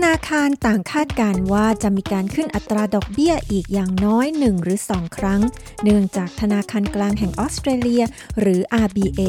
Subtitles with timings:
[0.00, 5.40] ธนาคารต่างคาดการว่าจะมีการขึ้นอัตราดอกเบี้ยอีกอย่างน้อย 1 หรือ 2 ครั้ง
[5.82, 8.02] เนื่องจากธนาคารกลางแห่งออสเตรเลีย
[8.40, 9.20] หรือ RBA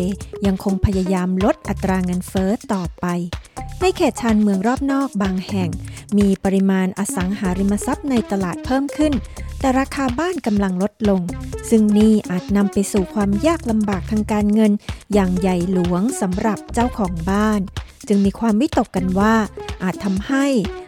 [0.45, 3.05] ยังคงพยายามลดอัตราเงินเฟอ้อต่อไป
[3.81, 5.70] ในเขตชานเมืองรอบนอกบางแห่ง
[6.17, 9.13] มีปริมาณอสังหาริมทรัพย์ในตลาดเพิ่มขึ้น
[9.59, 11.21] แต่ราคาบ้านกำลังลดลง
[11.70, 14.71] ซึ่งนี่อาจนำไปสู่ความยากลำบากทางการเงิน
[15.13, 17.62] อย่างใหญ่หลวงสำหรับเจ้าของบ้าน
[18.07, 19.35] จึงมีความวิตกกันว่า
[19.84, 20.45] อาจทำให้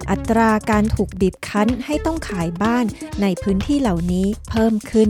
[0.09, 2.85] อัตราการถูกบีบคั้นให้ต้องขายบ้าน
[3.21, 5.09] ในพื้นที่เหล่านี้เพิ่มขึ้น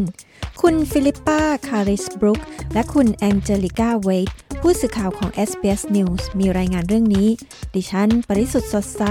[0.61, 2.41] คุณฟิลิปปา คาริสบรุก
[2.73, 4.27] และคุณแองเจลิกาเวท
[4.61, 7.29] ผู้สื่อข่าวของ SBS News มีรายงานเรื่องนี้
[7.75, 9.03] ดิฉัน ปริสุทธ์สดใส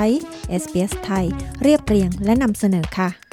[0.63, 1.27] SBS ไทย
[1.63, 3.28] เรียบเรียงและนำเสนอค่ะ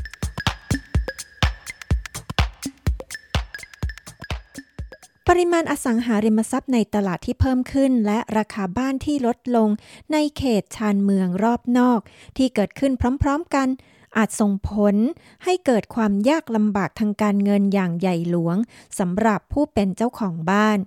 [5.30, 9.70] ปริมาณอสังหาริมทรัพย์ในตลาดที่เพิ่มขึ้น และราคาบ้านที่ลดลง
[10.12, 12.00] ในเขตชานเมืองรอบนอก
[12.38, 12.92] ที่เกิดขึ้น
[13.23, 13.68] พร้อมๆกัน
[14.18, 14.96] อาจส่งผล
[15.44, 18.58] ให้เกิดความยากลำบากทางการเงินอย่างใหญ่หลวง
[19.00, 20.78] สำหรับผู้เป็นเจ้าของบ้าน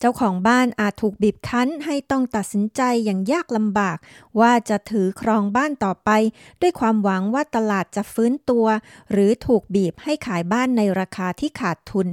[0.00, 3.98] เจ้าของบ้านอาจถูกบีบคั้นให้ต้องตัดสินใจอย่างยากลำบาก
[4.40, 6.10] ว่าจะถือครองบ้านต่อไป
[6.60, 8.66] ด้วยความหวังว่าตลาดจะฟื้นตัว
[9.10, 12.08] หรือถูกบีบให้ขายบ้านในราคาที่ขาดทุน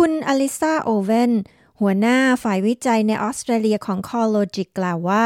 [0.00, 1.32] คุณอลิซาโอเวน
[1.80, 5.24] หัวหน้าฝ่ายวิจัยในออสเตรเลียของ CoreLogic กล่าวว่า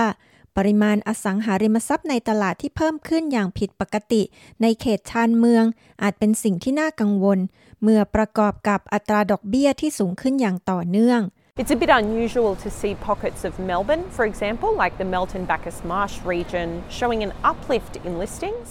[0.57, 4.23] ปริมาณอสังหาริมทรัพย์ในตลาดที่เพิ่มขึ้นอย่างผิดปกติ
[4.63, 5.65] ในเขตชานเมือง
[6.03, 7.39] อาจเป็นสิ่งที่น่ากังวล
[7.83, 11.21] เมื่อประกอบกับอัตราดอกเบี้ยที่สูงขึ้นอย่างต่อเนื่อง
[11.61, 15.79] It's a bit unusual to see pockets of Melbourne, for example, like the Melton Bacchus
[15.93, 18.69] Marsh region, showing an uplift in listings.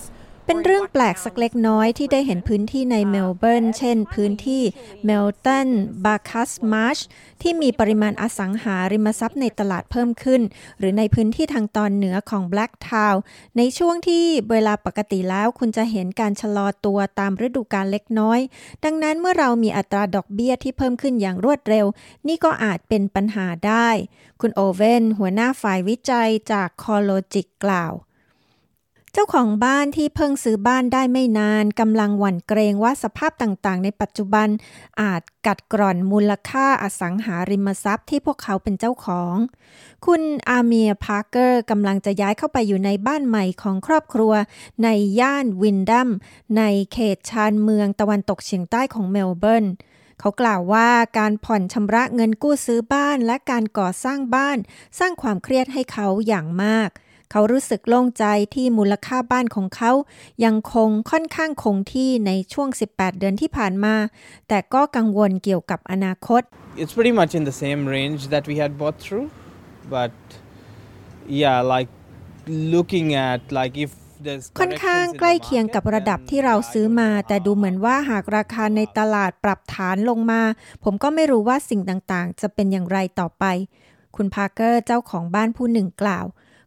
[0.49, 4.63] เป็นเรื่องแปลกสักเล็กน้อยที่ได้เห็นพื้นที่ในเมลเบิร์น เช่น พื้นที่
[5.05, 5.67] เมลตัน
[6.05, 6.99] บาคัสมาร์ช
[7.41, 10.41] ที่มีปริมาณอสังหาริมทรัพย์ในตลาดเพิ่มขึ้น
[10.79, 13.17] หรือในพื้นที่ทางตอนเหนือของ Black Town
[13.57, 18.39] ในช่วงที่เวลาปกติแล้วคุณจะเห็นการชะลอตัวตามฤดูกาลเล็กน้อย
[18.83, 21.85] ดังนั้นเมื่อเรามีอัตราดอกเบี้ยที่เพิ่มขึ้นอย่างรวดเร็ว
[22.27, 23.89] นี่ก็อาจเป็นปัญหาได้
[24.41, 27.93] คุณโอเวนหัวหน้าฝ่ายวิจัยจาก CoreLogic กล่าว
[29.19, 34.47] จ้าของบ้านที่เพิ่งซื้อบ้านได้ไม่นานกำลังหวั่นเกรงว่าสภาพต่างๆ ในปัจจุบัน
[35.01, 39.35] อาจกัดกร่อนมูลค่าอสังหาริมทรัพย์ที่พวกเขาเป็นเจ้าของ
[40.05, 44.33] คุณอาเมียพาร์เกอร์กำลังจะย้ายเข้าไปอยู่ในบ้านใหม่ของครอบครัว
[44.83, 44.89] ใน
[45.19, 46.09] ย่านวินดัม
[46.57, 46.63] ใน
[46.93, 49.65] เขตชานเมืองตะวันตกเฉียงใต้ของเมลเบิร์น
[50.19, 54.57] เขากล่าวว่าการผ่อนชำระเงินกู้ซื้อบ้านและการก่อสร้างบ้าน
[54.99, 59.91] สร้างความเครียดให้เขาอย่างมากเขารู้สึกโล่งใจที่มูลค่าบ้านของเขา
[60.45, 63.95] ยังคงค่อนข้างคงที่ในช่วง 18 เดือนที่ผ่านมา
[64.47, 66.41] แต่ก็กังวลเกี่ยวกับอนาคต
[66.81, 69.27] It's pretty much in the same range that we had bought through,
[69.95, 70.13] but
[71.41, 71.89] yeah, like
[72.75, 73.91] looking at like if
[74.25, 76.97] there's ค่อนข้าง corrections in ใกล้ the เคียงกับ market, ระดับ then ที่เรา yeah, I ซื้อ don't
[76.99, 80.41] มา know แต่ดู how เหมือนว่าหากราคาในตลาดปรับฐานลงมา
[80.83, 83.45] ผมก็ไม่รู้ว่าสิ่งต่างๆ จะเป็นอย่างไรต่อไป
[84.15, 86.25] คุณพาร์เกอร์เจ้าของบ้านผู้หนึ่งกล่าว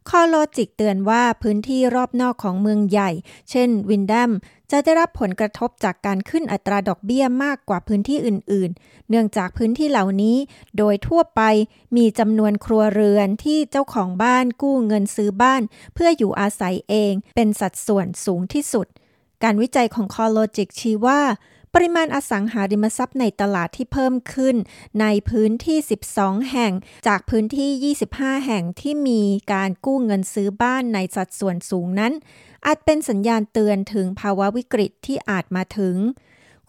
[0.09, 3.11] ข้อโลจิกเตือนว่าพื้นที่รอบนอกของเมืองใหญ่
[3.49, 4.31] เช่นวินดัม
[4.71, 10.37] จะได้รับผลกระทบจากการขึ้นอัตราดอกเบี้ยมากกว่าพื้นที่อื่น ๆ เนื่องจากพื้นที่เหล่านี้
[10.77, 11.41] โดยทั่วไป
[11.97, 15.61] มีจำนวนครัวเรือนที่เจ้าของบ้านกู้เงินซื้อบ้าน
[15.93, 18.87] เพื่ออยู่อาศัยเอง เป็นสัดส่วนสูงที่สุด
[19.43, 21.21] การวิจัยของ CoreLogic ชี้ว่า
[21.73, 24.55] ปริมาณอสังหาริมทรัพย์ในตลาดที่เพิ่มขึ้น
[25.01, 25.77] ในพื้นที่
[26.15, 26.73] 12 แห่ง
[27.07, 29.21] จากพื้นที่ 25 แห่งที่มี
[29.53, 32.13] การกู้เงินซื้อบ้านในสัดส่วนสูงนั้น
[32.65, 35.95] อาจเป็นสัญญาณเตือนถึงภาวะวิกฤตที่อาจมาถึง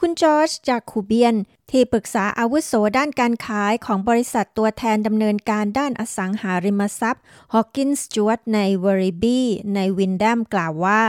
[0.05, 1.35] คุณจอร์จจากคูเบียน
[1.71, 7.23] ที่ปรึกษาอาวุโสด้านการขายของบริษัทตัวแทนดำเนินการด้านอสังหาริมทรัพย์
[7.53, 9.43] Hawkins Stewart ใน w e r r y b y
[9.75, 11.03] ในวินดัมกล่าวว่า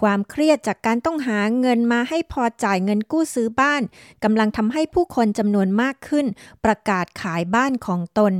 [0.00, 3.82] ความเครียดจากการต้องหาเงินมาให้พอจ่ายเงินกู้ซื้อบ้าน
[4.24, 6.26] กำลังทำให้ผู้คนจำนวนมากขึ้น
[6.64, 8.32] ประกาศขายบ้านของตน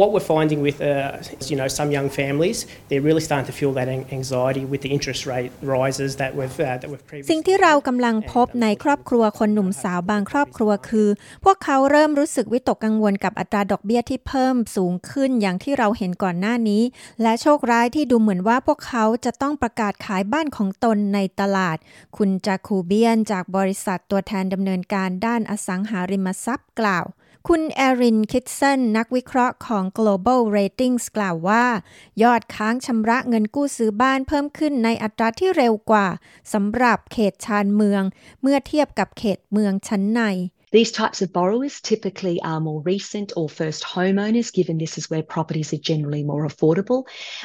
[0.00, 2.58] What we're finding with, uh, you know, some young families,
[2.88, 6.76] they're really starting to feel that anxiety with the interest rate rises that we've uh,
[6.80, 7.30] that we've previously.
[7.30, 11.08] สิ่งที่เรากำลังพบในครอบครัวคนหนุ่มสาวบางครอบครัวคือ
[11.44, 16.82] พวกเขาเริ่มรู้สึกวิตกกังวลกับอัตราดอกเบี้ยที่เพิ่มสูงขึ้นอย่างที่เราเห็นก่อนหน้านี้
[17.22, 21.76] และโชคร้ายที่ดูเหมือนว่าพวกเขาจะต้องประกาศขายบ้านของตนในตลาด
[22.16, 27.06] คุณจาคูเบียนจากบริษัทตัวแทนดำเนินการด้านอสังหาริมทรัพย์กล่าว
[27.52, 31.64] คุณแอรินคิดเซนนักวิเคราะห์ของ Global Ratings กล่าวว่า
[32.22, 36.06] ยอดค้างชำระเงินกู้ซื้อบ้านเพิ่มขึ้นในอัตราที่เร็วกว่า
[36.52, 38.02] สำหรับเขตชานเมือง
[38.42, 40.20] เมื่อเทียบกับเขตเมืองชั้นใน
[40.76, 45.22] These types of borrowers typically are more recent or first homeowners, given this is where
[45.22, 47.00] properties are generally more affordable.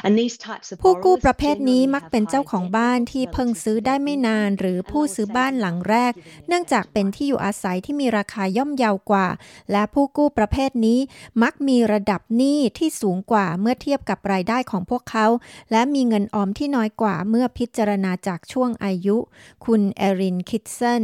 [0.05, 2.99] And these types of ผู้กู้ borrowers ประเภทนี้ generally มัก have เป็นเจ้า higher ของ debt บ้าน
[2.99, 6.13] levels ที่ relative เพิ่งซื้อได้ไม่นานหรือผู้ซื้อบ้านหลังแรก
[6.47, 9.27] เนื่องจากเป็นที่อยู่อาศัยที่มีราคาย่อมเยาวกว่า
[9.71, 10.99] และผู้กู้ประเภทนี้
[11.43, 15.27] มักมีระดับหนี้ที่สูงกว่าเมื่อเทียบกับรายได้ของพวกเขา
[15.71, 19.17] และมีเงินออมที่น้อยกว่าเมื่อพิจารณาจากช่วงอายุ
[19.65, 21.03] คุณเอรินคิดเซน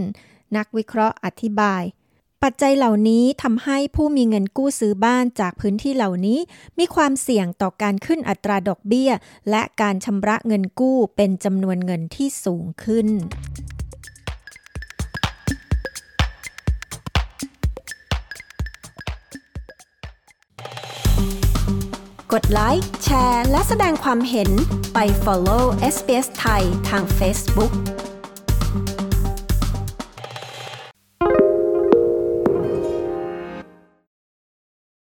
[0.58, 1.84] นักวิเคราะห์อธิบาย
[2.46, 6.40] ปัจจัยเหล่านี้ทำให้ผู้มีเงินกู้ซื้อบ้านจากพื้นที่เหล่านี้
[6.80, 9.12] มีความเสี่ยงต่อการขึ้นอัตราดอกเบี้ย
[9.50, 13.08] และการชำระเงินกู้เป็นจำนวนเงินที่สูงขึ้น
[22.34, 24.50] กดไลค์ แชร์ และแสดงความเห็น
[24.94, 25.64] ไป follow
[25.94, 27.74] SBS ไทยทาง Facebook